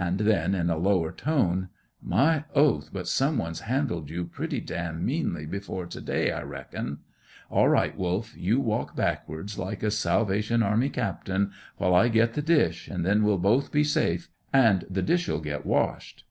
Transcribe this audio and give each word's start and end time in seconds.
And 0.00 0.18
then, 0.18 0.52
in 0.56 0.68
a 0.68 0.76
lower 0.76 1.12
tone, 1.12 1.68
"My 2.02 2.42
oath, 2.56 2.90
but 2.92 3.06
some 3.06 3.38
one's 3.38 3.60
handled 3.60 4.10
you 4.10 4.24
pretty 4.24 4.60
damn 4.60 5.06
meanly 5.06 5.46
before 5.46 5.86
to 5.86 6.00
day, 6.00 6.32
I 6.32 6.42
reckon. 6.42 6.98
All 7.50 7.68
right, 7.68 7.96
Wolf, 7.96 8.36
you 8.36 8.58
walk 8.58 8.96
backwards, 8.96 9.60
like 9.60 9.84
a 9.84 9.92
Salvation 9.92 10.64
Army 10.64 10.88
captain, 10.90 11.52
while 11.76 11.94
I 11.94 12.08
get 12.08 12.34
the 12.34 12.42
dish, 12.42 12.88
an' 12.90 13.02
then 13.04 13.22
we'll 13.22 13.38
both 13.38 13.70
be 13.70 13.84
safe, 13.84 14.28
an' 14.52 14.82
the 14.90 15.02
dish'll 15.02 15.38
get 15.38 15.64
washed." 15.64 16.24